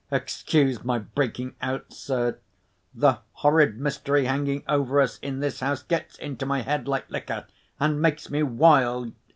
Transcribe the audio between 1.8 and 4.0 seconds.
sir. The horrid